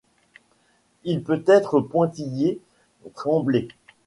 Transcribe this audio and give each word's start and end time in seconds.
Il 1.03 1.21
peut 1.23 1.43
être 1.45 1.79
pointillé, 1.79 2.59
tremblé. 3.13 3.67